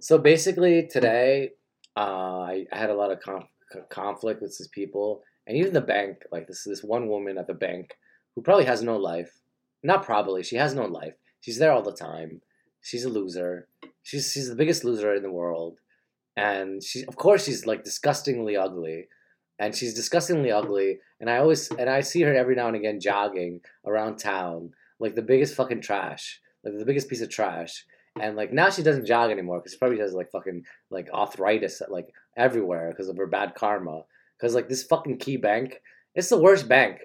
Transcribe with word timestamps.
So 0.00 0.18
basically, 0.18 0.86
today 0.86 1.50
uh, 1.96 2.40
I, 2.40 2.66
had 2.70 2.90
a 2.90 2.94
lot 2.94 3.10
of 3.10 3.20
conf- 3.20 3.88
conflict 3.90 4.40
with 4.40 4.56
these 4.56 4.68
people, 4.68 5.22
and 5.46 5.56
even 5.56 5.72
the 5.72 5.80
bank. 5.80 6.22
Like 6.30 6.46
this, 6.46 6.64
this 6.64 6.84
one 6.84 7.08
woman 7.08 7.38
at 7.38 7.46
the 7.46 7.54
bank 7.54 7.96
who 8.34 8.42
probably 8.42 8.66
has 8.66 8.82
no 8.82 8.96
life. 8.96 9.40
Not 9.82 10.04
probably, 10.04 10.42
she 10.42 10.56
has 10.56 10.74
no 10.74 10.84
life. 10.84 11.14
She's 11.40 11.58
there 11.58 11.72
all 11.72 11.82
the 11.82 11.92
time. 11.92 12.42
She's 12.80 13.04
a 13.04 13.08
loser. 13.08 13.68
She's 14.02 14.32
she's 14.32 14.48
the 14.48 14.56
biggest 14.56 14.84
loser 14.84 15.14
in 15.14 15.22
the 15.22 15.32
world, 15.32 15.78
and 16.36 16.82
she 16.82 17.04
of 17.06 17.16
course 17.16 17.44
she's 17.44 17.66
like 17.66 17.82
disgustingly 17.82 18.56
ugly, 18.56 19.08
and 19.58 19.74
she's 19.74 19.94
disgustingly 19.94 20.52
ugly. 20.52 20.98
And 21.20 21.28
I 21.28 21.38
always 21.38 21.70
and 21.72 21.90
I 21.90 22.02
see 22.02 22.22
her 22.22 22.34
every 22.34 22.54
now 22.54 22.68
and 22.68 22.76
again 22.76 23.00
jogging 23.00 23.60
around 23.84 24.16
town 24.18 24.70
like 25.00 25.14
the 25.14 25.22
biggest 25.22 25.54
fucking 25.54 25.80
trash, 25.80 26.40
like 26.64 26.78
the 26.78 26.84
biggest 26.84 27.08
piece 27.08 27.20
of 27.20 27.30
trash 27.30 27.84
and 28.20 28.36
like 28.36 28.52
now 28.52 28.70
she 28.70 28.82
doesn't 28.82 29.06
jog 29.06 29.30
anymore 29.30 29.58
because 29.58 29.72
she 29.72 29.78
probably 29.78 29.98
has 29.98 30.12
like 30.12 30.30
fucking 30.30 30.64
like 30.90 31.08
arthritis 31.12 31.82
like 31.88 32.12
everywhere 32.36 32.90
because 32.90 33.08
of 33.08 33.16
her 33.16 33.26
bad 33.26 33.54
karma. 33.54 34.02
Because 34.36 34.54
like 34.54 34.68
this 34.68 34.84
fucking 34.84 35.18
key 35.18 35.36
bank, 35.36 35.82
it's 36.14 36.28
the 36.28 36.38
worst 36.38 36.68
bank. 36.68 37.00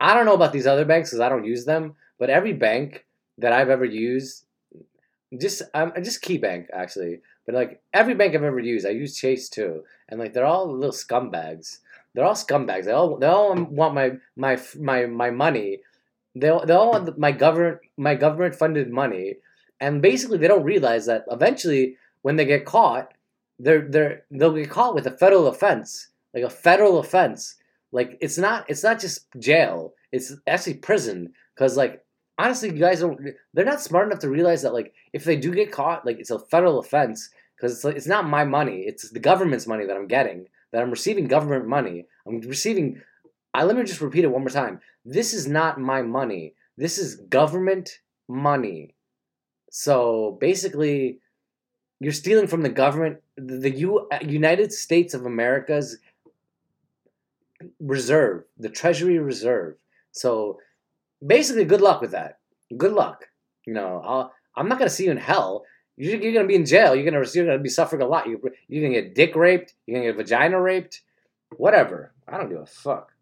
I 0.00 0.14
don't 0.14 0.26
know 0.26 0.34
about 0.34 0.52
these 0.52 0.66
other 0.66 0.84
banks 0.84 1.10
because 1.10 1.20
I 1.20 1.28
don't 1.28 1.44
use 1.44 1.64
them, 1.64 1.94
but 2.18 2.30
every 2.30 2.52
bank 2.52 3.06
that 3.38 3.52
I've 3.52 3.70
ever 3.70 3.84
used, 3.84 4.44
just 5.38 5.62
um, 5.72 5.92
just 6.02 6.22
Key 6.22 6.38
Bank 6.38 6.68
actually, 6.72 7.20
but 7.46 7.54
like 7.54 7.82
every 7.92 8.14
bank 8.14 8.34
I've 8.34 8.42
ever 8.42 8.60
used, 8.60 8.86
I 8.86 8.90
use 8.90 9.16
Chase 9.16 9.48
too, 9.48 9.84
and 10.08 10.20
like 10.20 10.32
they're 10.32 10.46
all 10.46 10.70
little 10.70 10.92
scumbags. 10.92 11.78
They're 12.14 12.24
all 12.24 12.34
scumbags. 12.34 12.84
They 12.84 12.92
all 12.92 13.18
they 13.18 13.26
all 13.26 13.54
want 13.54 13.94
my 13.94 14.12
my 14.36 14.58
my 14.78 15.06
my 15.06 15.30
money. 15.30 15.80
They 16.36 16.48
all, 16.48 16.66
they 16.66 16.74
all 16.74 16.92
want 16.92 17.18
my 17.18 17.32
government 17.32 17.80
my 17.96 18.14
government 18.14 18.54
funded 18.54 18.90
money 18.90 19.36
and 19.80 20.02
basically 20.02 20.38
they 20.38 20.48
don't 20.48 20.64
realize 20.64 21.06
that 21.06 21.24
eventually 21.30 21.96
when 22.22 22.36
they 22.36 22.44
get 22.44 22.64
caught 22.64 23.12
they're 23.58 23.86
they're 23.88 24.24
they'll 24.30 24.52
get 24.52 24.70
caught 24.70 24.94
with 24.94 25.06
a 25.06 25.16
federal 25.16 25.46
offense 25.46 26.08
like 26.34 26.42
a 26.42 26.50
federal 26.50 26.98
offense. 26.98 27.54
Like 27.92 28.18
it's 28.20 28.36
not 28.36 28.68
it's 28.68 28.82
not 28.82 29.00
just 29.00 29.26
jail. 29.38 29.94
It's 30.12 30.34
actually 30.46 30.74
prison. 30.74 31.32
Because 31.54 31.76
like 31.76 32.04
honestly 32.38 32.70
you 32.70 32.78
guys 32.78 33.00
don't 33.00 33.20
they're 33.54 33.64
not 33.64 33.80
smart 33.80 34.08
enough 34.08 34.18
to 34.18 34.28
realize 34.28 34.62
that 34.62 34.74
like 34.74 34.92
if 35.12 35.24
they 35.24 35.36
do 35.36 35.54
get 35.54 35.70
caught 35.70 36.04
like 36.04 36.18
it's 36.18 36.32
a 36.32 36.38
federal 36.40 36.80
offense 36.80 37.30
because 37.56 37.72
it's 37.72 37.84
like, 37.84 37.96
it's 37.96 38.08
not 38.08 38.28
my 38.28 38.44
money. 38.44 38.80
It's 38.80 39.08
the 39.10 39.20
government's 39.20 39.68
money 39.68 39.86
that 39.86 39.96
i'm 39.96 40.08
getting 40.08 40.46
that 40.72 40.82
i'm 40.82 40.90
receiving 40.90 41.28
government 41.28 41.68
money. 41.68 42.06
I'm 42.26 42.40
receiving 42.40 43.00
i 43.54 43.62
let 43.62 43.76
me 43.76 43.84
just 43.84 44.00
repeat 44.00 44.24
it 44.24 44.32
one 44.32 44.42
more 44.42 44.50
time. 44.50 44.80
This 45.04 45.32
is 45.32 45.46
not 45.46 45.80
my 45.80 46.02
money. 46.02 46.54
This 46.76 46.98
is 46.98 47.16
government 47.16 48.00
money 48.26 48.96
so 49.76 50.38
basically, 50.40 51.18
you're 51.98 52.12
stealing 52.12 52.46
from 52.46 52.62
the 52.62 52.68
government, 52.68 53.16
the 53.36 53.70
U, 53.70 54.06
uh, 54.12 54.20
United 54.22 54.72
States 54.72 55.14
of 55.14 55.26
America's 55.26 55.98
reserve, 57.80 58.44
the 58.56 58.68
Treasury 58.68 59.18
Reserve. 59.18 59.74
So 60.12 60.60
basically, 61.26 61.64
good 61.64 61.80
luck 61.80 62.00
with 62.00 62.12
that. 62.12 62.38
Good 62.76 62.92
luck. 62.92 63.26
You 63.66 63.74
know, 63.74 64.00
I'll, 64.04 64.32
I'm 64.54 64.68
not 64.68 64.78
gonna 64.78 64.90
see 64.90 65.06
you 65.06 65.10
in 65.10 65.16
hell. 65.16 65.64
You're, 65.96 66.22
you're 66.22 66.34
gonna 66.34 66.46
be 66.46 66.54
in 66.54 66.66
jail. 66.66 66.94
You're 66.94 67.10
gonna 67.10 67.26
you're 67.34 67.46
gonna 67.46 67.58
be 67.58 67.68
suffering 67.68 68.02
a 68.02 68.06
lot. 68.06 68.28
You're, 68.28 68.38
you're 68.68 68.88
gonna 68.88 69.02
get 69.02 69.16
dick 69.16 69.34
raped. 69.34 69.74
You're 69.88 69.98
gonna 69.98 70.12
get 70.12 70.16
vagina 70.16 70.60
raped. 70.60 71.02
Whatever. 71.56 72.12
I 72.28 72.38
don't 72.38 72.48
give 72.48 72.60
a 72.60 72.66
fuck. 72.66 73.12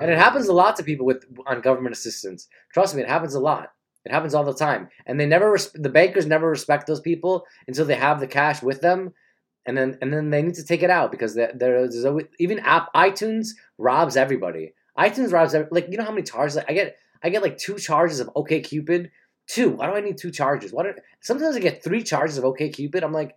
And 0.00 0.10
it 0.10 0.18
happens 0.18 0.48
a 0.48 0.52
lot 0.52 0.76
to 0.76 0.82
people 0.82 1.06
with 1.06 1.24
on 1.46 1.60
government 1.60 1.94
assistance. 1.94 2.48
Trust 2.72 2.94
me, 2.94 3.02
it 3.02 3.08
happens 3.08 3.34
a 3.34 3.40
lot. 3.40 3.72
It 4.04 4.12
happens 4.12 4.34
all 4.34 4.44
the 4.44 4.54
time. 4.54 4.88
And 5.06 5.20
they 5.20 5.26
never 5.26 5.52
res- 5.52 5.72
the 5.72 5.90
bankers 5.90 6.26
never 6.26 6.48
respect 6.48 6.86
those 6.86 7.00
people 7.00 7.44
until 7.68 7.84
they 7.84 7.96
have 7.96 8.18
the 8.18 8.26
cash 8.26 8.62
with 8.62 8.80
them. 8.80 9.12
And 9.66 9.76
then 9.76 9.98
and 10.00 10.12
then 10.12 10.30
they 10.30 10.42
need 10.42 10.54
to 10.54 10.64
take 10.64 10.82
it 10.82 10.90
out 10.90 11.10
because 11.10 11.34
there, 11.34 11.52
there's 11.54 12.04
always, 12.04 12.26
even 12.38 12.60
app 12.60 12.92
iTunes 12.94 13.50
robs 13.76 14.16
everybody. 14.16 14.72
iTunes 14.98 15.32
robs 15.32 15.54
every, 15.54 15.68
like 15.70 15.88
you 15.90 15.98
know 15.98 16.04
how 16.04 16.10
many 16.10 16.22
charges 16.22 16.56
I 16.56 16.72
get 16.72 16.96
I 17.22 17.28
get 17.28 17.42
like 17.42 17.58
two 17.58 17.78
charges 17.78 18.20
of 18.20 18.30
OK 18.34 18.60
Cupid. 18.60 19.10
Two. 19.46 19.70
Why 19.70 19.86
do 19.86 19.96
I 19.96 20.00
need 20.00 20.16
two 20.16 20.30
charges? 20.30 20.72
Why 20.72 20.84
do 20.84 20.94
sometimes 21.20 21.56
I 21.56 21.60
get 21.60 21.84
three 21.84 22.02
charges 22.02 22.38
of 22.38 22.44
OK 22.44 22.70
Cupid? 22.70 23.04
I'm 23.04 23.12
like 23.12 23.36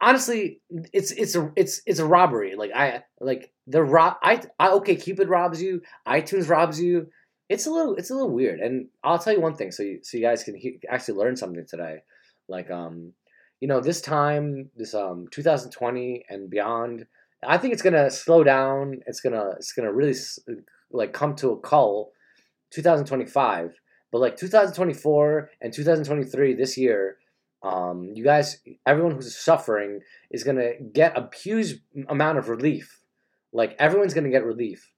honestly, 0.00 0.60
it's 0.92 1.10
it's 1.12 1.34
a 1.34 1.52
it's 1.56 1.80
it's 1.86 1.98
a 1.98 2.06
robbery. 2.06 2.54
Like 2.56 2.72
I 2.74 3.02
like 3.20 3.52
the 3.66 3.82
rob. 3.82 4.16
I, 4.22 4.42
I 4.58 4.70
okay, 4.70 4.96
Cupid 4.96 5.28
robs 5.28 5.62
you. 5.62 5.82
iTunes 6.06 6.48
robs 6.48 6.80
you. 6.80 7.08
It's 7.48 7.66
a 7.66 7.70
little 7.70 7.94
it's 7.96 8.10
a 8.10 8.14
little 8.14 8.30
weird. 8.30 8.60
And 8.60 8.88
I'll 9.02 9.18
tell 9.18 9.32
you 9.32 9.40
one 9.40 9.54
thing, 9.54 9.72
so 9.72 9.82
you 9.82 10.00
so 10.02 10.16
you 10.16 10.24
guys 10.24 10.44
can 10.44 10.56
he, 10.56 10.78
actually 10.88 11.18
learn 11.18 11.36
something 11.36 11.66
today. 11.66 11.98
Like 12.48 12.70
um, 12.70 13.12
you 13.60 13.68
know, 13.68 13.80
this 13.80 14.00
time, 14.00 14.70
this 14.76 14.94
um, 14.94 15.26
2020 15.30 16.24
and 16.28 16.50
beyond, 16.50 17.06
I 17.46 17.58
think 17.58 17.72
it's 17.72 17.82
gonna 17.82 18.10
slow 18.10 18.44
down. 18.44 19.00
It's 19.06 19.20
gonna 19.20 19.50
it's 19.56 19.72
gonna 19.72 19.92
really 19.92 20.14
like 20.90 21.12
come 21.12 21.34
to 21.36 21.50
a 21.50 21.60
cull. 21.60 22.10
2025, 22.70 23.72
but 24.10 24.20
like 24.20 24.36
2024 24.36 25.50
and 25.60 25.72
2023 25.72 26.54
this 26.54 26.76
year 26.76 27.18
um, 27.64 28.12
you 28.14 28.22
guys, 28.22 28.58
everyone 28.86 29.12
who's 29.12 29.36
suffering 29.36 30.00
is 30.30 30.44
gonna 30.44 30.72
get 30.92 31.16
a 31.16 31.30
huge 31.34 31.76
amount 32.08 32.36
of 32.38 32.50
relief. 32.50 33.00
Like 33.52 33.74
everyone's 33.78 34.12
gonna 34.12 34.30
get 34.30 34.44
relief, 34.44 34.92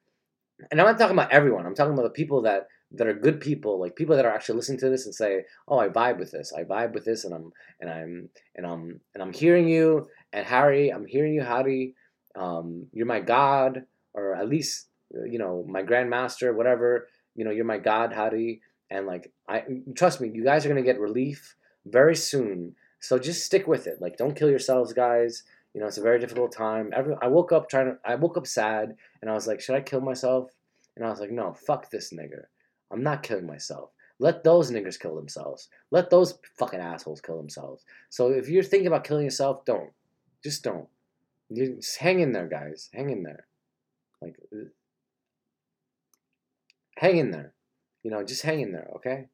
and 0.71 0.81
I'm 0.81 0.87
not 0.87 0.99
talking 0.99 1.17
about 1.17 1.33
everyone. 1.33 1.65
I'm 1.65 1.77
talking 1.77 1.93
about 1.93 2.03
the 2.03 2.11
people 2.11 2.43
that 2.43 2.67
that 2.93 3.07
are 3.07 3.15
good 3.15 3.41
people, 3.41 3.79
like 3.81 3.95
people 3.95 4.17
that 4.17 4.25
are 4.25 4.35
actually 4.35 4.57
listening 4.57 4.81
to 4.81 4.91
this 4.91 5.07
and 5.07 5.15
say, 5.15 5.45
"Oh, 5.69 5.79
I 5.79 5.89
vibe 5.89 6.19
with 6.19 6.33
this. 6.33 6.53
I 6.53 6.65
vibe 6.65 6.93
with 6.93 7.05
this, 7.05 7.25
and 7.25 7.33
I'm 7.33 7.53
and 7.81 7.89
I'm 7.89 8.29
and 8.57 8.67
I'm 8.67 9.01
and 9.15 9.23
I'm 9.23 9.33
hearing 9.33 9.69
you." 9.69 10.09
And 10.33 10.45
Harry, 10.45 10.91
I'm 10.93 11.07
hearing 11.07 11.35
you, 11.35 11.43
Harry. 11.43 11.95
Um, 12.35 12.89
you're 12.93 13.07
my 13.07 13.21
God, 13.21 13.85
or 14.13 14.35
at 14.35 14.49
least 14.49 14.89
you 15.13 15.39
know 15.39 15.65
my 15.69 15.85
grandmaster, 15.85 16.53
whatever. 16.53 17.07
You 17.37 17.45
know, 17.45 17.53
you're 17.53 17.65
my 17.65 17.79
God, 17.79 18.13
Harry. 18.13 18.61
And 18.91 19.07
like, 19.07 19.33
I 19.49 19.63
trust 19.95 20.21
me, 20.21 20.31
you 20.33 20.43
guys 20.43 20.67
are 20.67 20.69
gonna 20.69 20.83
get 20.83 20.99
relief 20.99 21.55
very 21.87 22.17
soon. 22.17 22.75
So 23.01 23.19
just 23.19 23.45
stick 23.45 23.67
with 23.67 23.87
it. 23.87 24.01
Like, 24.01 24.17
don't 24.17 24.37
kill 24.37 24.51
yourselves, 24.51 24.93
guys. 24.93 25.45
You 25.75 25.81
know, 25.81 25.87
it's 25.87 25.99
a 25.99 26.03
very 26.03 26.19
difficult 26.19 26.53
time. 26.53 26.91
Every, 26.95 27.15
I 27.21 27.29
woke 27.29 27.53
up 27.53 27.69
trying 27.69 27.87
to, 27.87 27.99
I 28.05 28.15
woke 28.15 28.37
up 28.37 28.47
sad, 28.47 28.97
and 29.21 29.31
I 29.31 29.35
was 29.35 29.47
like, 29.47 29.61
should 29.61 29.77
I 29.77 29.81
kill 29.81 30.01
myself? 30.01 30.51
And 30.97 31.05
I 31.05 31.11
was 31.11 31.21
like, 31.21 31.31
no, 31.31 31.53
fuck 31.53 31.91
this 31.91 32.13
nigger. 32.13 32.45
I'm 32.91 33.03
not 33.03 33.23
killing 33.23 33.47
myself. 33.47 33.91
Let 34.19 34.43
those 34.43 34.71
niggers 34.71 34.99
kill 34.99 35.15
themselves. 35.15 35.69
Let 35.91 36.09
those 36.09 36.39
fucking 36.59 36.81
assholes 36.81 37.21
kill 37.21 37.37
themselves. 37.37 37.85
So 38.09 38.31
if 38.31 38.49
you're 38.49 38.63
thinking 38.63 38.87
about 38.87 39.05
killing 39.05 39.25
yourself, 39.25 39.65
don't. 39.67 39.91
Just 40.43 40.65
don't. 40.65 40.89
You 41.51 41.77
just 41.77 41.99
hang 41.99 42.21
in 42.21 42.33
there, 42.33 42.49
guys. 42.49 42.89
Hang 42.95 43.11
in 43.11 43.23
there. 43.23 43.47
Like, 44.23 44.37
uh, 44.53 44.71
hang 46.97 47.19
in 47.19 47.31
there. 47.31 47.53
You 48.03 48.11
know, 48.11 48.25
just 48.25 48.43
hang 48.43 48.61
in 48.61 48.73
there, 48.73 48.89
okay? 48.97 49.27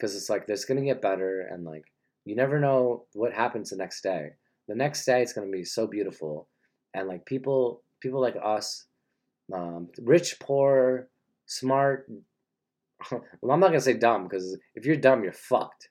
Because 0.00 0.16
it's 0.16 0.30
like 0.30 0.46
this 0.46 0.64
gonna 0.64 0.82
get 0.82 1.02
better 1.02 1.42
and 1.50 1.64
like 1.64 1.84
you 2.24 2.34
never 2.34 2.58
know 2.58 3.04
what 3.12 3.32
happens 3.32 3.70
the 3.70 3.76
next 3.76 4.02
day. 4.02 4.30
The 4.68 4.74
next 4.74 5.04
day 5.04 5.20
it's 5.20 5.32
gonna 5.32 5.50
be 5.50 5.64
so 5.64 5.86
beautiful 5.86 6.48
and 6.94 7.08
like 7.08 7.26
people 7.26 7.82
people 8.00 8.20
like 8.20 8.36
us 8.42 8.86
um, 9.52 9.88
rich 10.02 10.36
poor 10.40 11.08
smart 11.46 12.08
well 13.10 13.52
i'm 13.52 13.60
not 13.60 13.68
gonna 13.68 13.80
say 13.80 13.94
dumb 13.94 14.24
because 14.24 14.56
if 14.74 14.84
you're 14.84 14.96
dumb 14.96 15.24
you're 15.24 15.32
fucked 15.32 15.88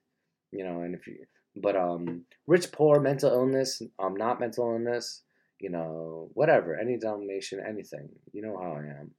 you 0.51 0.63
know 0.63 0.81
and 0.81 0.95
if 0.95 1.05
you 1.07 1.17
but 1.57 1.75
um 1.75 2.23
rich 2.47 2.71
poor 2.71 2.99
mental 2.99 3.31
illness 3.31 3.81
um 3.99 4.15
not 4.15 4.39
mental 4.39 4.71
illness 4.71 5.23
you 5.59 5.69
know 5.69 6.29
whatever 6.33 6.77
any 6.79 6.97
denomination 6.97 7.61
anything 7.67 8.07
you 8.31 8.41
know 8.41 8.57
how 8.57 8.71
i 8.71 8.79
am 8.79 9.11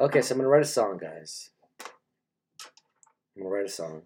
Okay, 0.00 0.22
so 0.22 0.32
I'm 0.32 0.38
gonna 0.38 0.48
write 0.48 0.62
a 0.62 0.64
song, 0.64 0.96
guys. 0.96 1.50
I'm 3.36 3.42
gonna 3.42 3.54
write 3.54 3.66
a 3.66 3.68
song. 3.68 4.04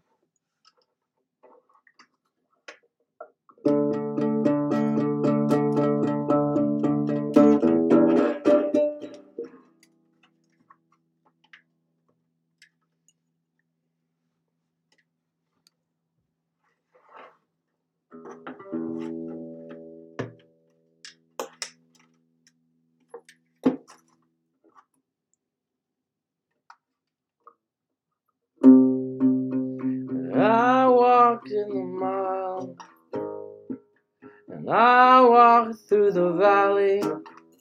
I 34.85 35.21
walk 35.23 35.75
through 35.89 36.13
the 36.13 36.33
valley. 36.33 37.01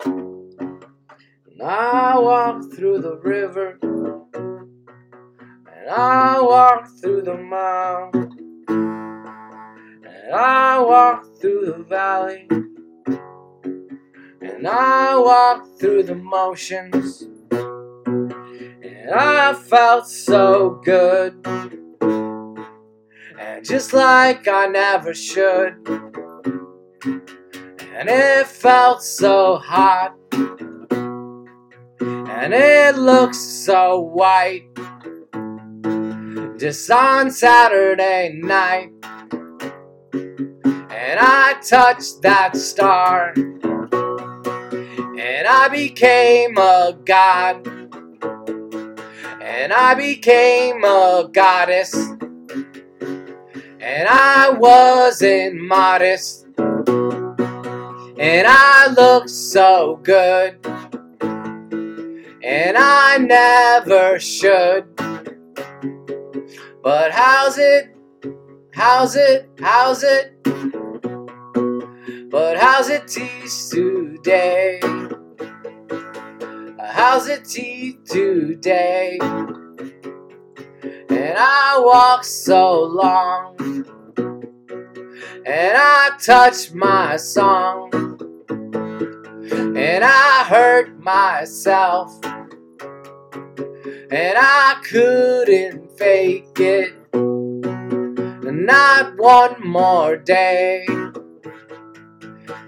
And 0.04 1.62
I 1.62 2.20
walk 2.20 2.64
through 2.76 3.00
the 3.00 3.16
river, 3.16 3.80
and 3.82 5.90
I 5.90 6.42
walk 6.42 6.90
through 7.00 7.22
the 7.22 7.38
mile, 7.38 8.12
and 8.68 10.36
I 10.36 10.82
walk 10.82 11.24
through 11.40 11.68
the 11.68 11.86
valley, 11.88 12.46
and 14.42 14.68
I 14.68 15.16
walk 15.16 15.66
through 15.80 16.04
the 16.04 16.16
motions, 16.16 17.24
and 17.52 19.12
I 19.12 19.54
felt 19.54 20.10
so 20.10 20.82
good, 20.84 21.48
and 23.40 23.64
just 23.64 23.94
like 23.94 24.50
I 24.50 24.68
never 24.68 25.14
should, 25.14 26.13
and 27.06 28.10
it 28.10 28.48
felt 28.48 29.04
so 29.04 29.58
hot. 29.58 30.16
And 32.00 32.54
it 32.54 32.98
looks 32.98 33.40
so 33.40 34.00
white. 34.00 34.70
Just 36.58 36.90
on 36.92 37.30
Saturday 37.32 38.40
night, 38.42 38.92
and 40.14 41.20
I 41.20 41.56
touched 41.68 42.22
that 42.22 42.56
star, 42.56 43.34
and 43.36 43.58
I 45.48 45.68
became 45.70 46.58
a 46.58 46.98
god, 47.06 47.68
and 49.42 49.74
I 49.74 49.94
became 49.96 50.86
a 50.86 51.28
goddess, 51.32 51.94
and 53.80 54.08
I 54.08 54.52
wasn't 54.58 55.60
modest, 55.62 56.43
and 58.18 58.48
I 58.48 58.94
look 58.94 59.28
so 59.28 60.00
good 60.04 60.60
and 62.44 62.78
I 62.78 63.18
never 63.18 64.20
should. 64.20 64.86
But 66.84 67.12
how's 67.12 67.58
it? 67.58 67.96
How's 68.74 69.16
it? 69.16 69.50
How's 69.60 70.04
it? 70.04 70.34
But 72.30 72.58
how's 72.58 72.90
it 72.90 73.08
teeth 73.08 73.70
today? 73.72 74.80
How's 76.80 77.28
it 77.28 77.46
teeth 77.46 78.04
today? 78.06 79.18
And 81.10 81.38
I 81.38 81.80
walk 81.80 82.24
so 82.24 82.84
long, 82.84 83.56
and 85.46 85.78
I 85.78 86.12
touch 86.20 86.74
my 86.74 87.18
song, 87.18 87.83
and 89.84 90.04
I 90.06 90.46
hurt 90.46 90.98
myself 90.98 92.18
and 92.24 92.54
I 94.38 94.82
couldn't 94.90 95.92
fake 95.98 96.58
it. 96.58 96.94
Not 97.14 99.18
one 99.18 99.56
more 99.62 100.16
day. 100.16 100.86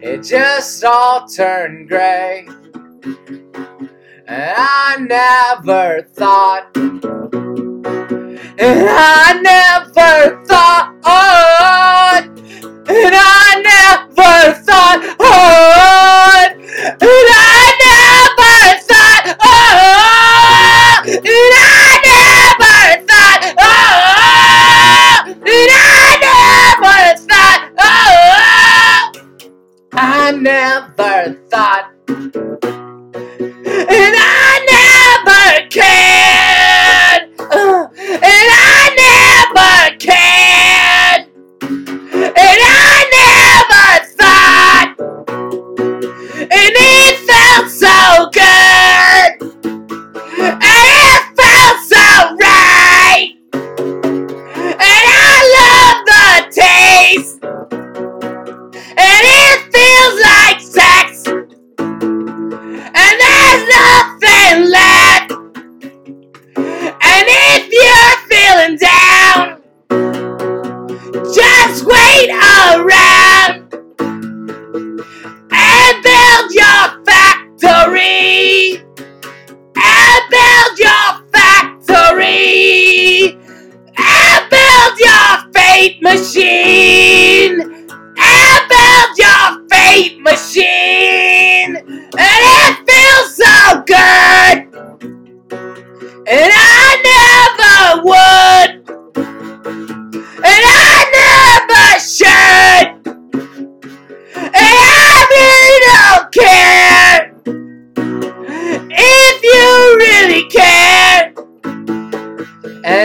It 0.02 0.24
just 0.24 0.84
all 0.84 1.26
turned 1.26 1.88
gray. 1.88 2.50
And 4.28 4.54
I 4.58 4.98
never 5.00 6.02
thought, 6.12 6.76
and 6.76 7.06
I 8.60 9.40
never 9.42 10.44
thought, 10.46 10.94
and 11.06 12.05
and 32.16 32.34
I 34.18 34.66
never 34.72 35.68
cared, 35.70 36.35
just 71.36 71.84
wait 71.86 72.30
around 72.30 73.05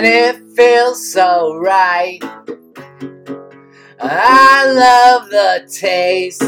And 0.03 0.09
it 0.09 0.41
feels 0.57 1.13
so 1.13 1.57
right. 1.57 2.21
I 4.01 4.65
love 4.73 5.29
the 5.29 5.69
taste. 5.71 6.43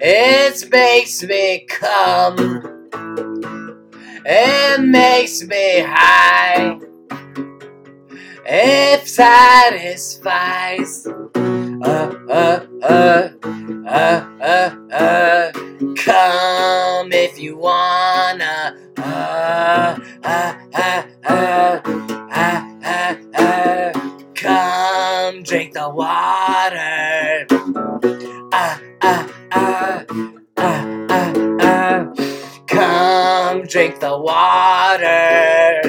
It 0.00 0.70
makes 0.72 1.22
me 1.22 1.66
come. 1.68 2.36
It 4.26 4.80
makes 4.80 5.44
me 5.44 5.78
high. 5.86 6.80
It 8.44 9.06
satisfies. 9.06 11.06
Uh, 11.06 12.12
uh, 12.28 12.66
uh, 12.82 13.28
uh, 13.86 14.27
Come 32.66 33.62
drink 33.66 34.00
the 34.00 34.18
water. 34.18 35.82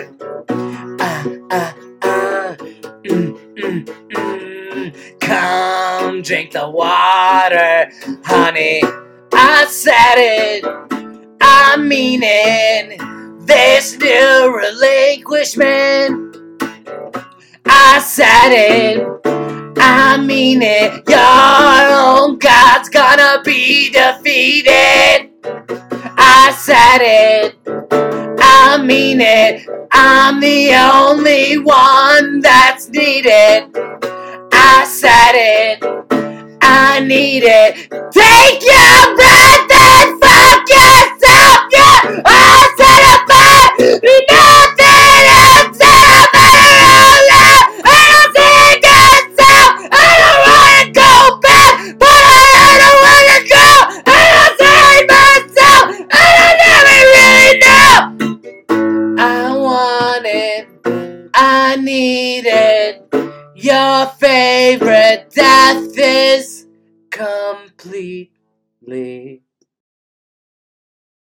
Come 5.19 6.21
drink 6.21 6.51
the 6.51 6.69
water, 6.69 7.89
honey. 8.23 8.81
I 9.33 9.65
said 9.69 10.15
it, 10.17 10.65
I 11.41 11.77
mean 11.77 12.21
it. 12.23 12.99
This 13.45 13.97
new 13.97 14.55
relinquishment. 14.55 16.37
I 17.65 17.99
said 17.99 18.51
it, 18.51 19.07
I 19.79 20.17
mean 20.17 20.61
it. 20.61 21.07
Your 21.09 21.97
own 21.97 22.37
God's 22.37 22.89
gonna 22.89 23.41
be 23.43 23.89
defeated. 23.91 25.29
I 26.21 26.53
said 26.57 27.01
it, 27.01 27.55
I 28.41 28.81
mean 28.83 29.21
it. 29.21 29.67
I'm 29.91 30.39
the 30.39 30.73
only 30.75 31.57
one 31.57 32.41
that's 32.41 32.89
needed. 32.89 33.69
I 34.51 34.85
said 34.85 35.33
it, 35.35 35.83
I 36.61 36.99
need 37.01 37.43
it. 37.45 37.75
Take 38.11 38.61
your 38.61 39.15
breath 39.15 39.71
and 39.71 40.19
fuck 40.21 40.69
yourself, 40.69 42.23
I 42.25 42.48
need 61.89 62.45
it. 62.45 63.01
Your 63.55 64.05
favorite 64.25 65.31
death 65.33 65.97
is 65.97 66.67
completely 67.09 68.29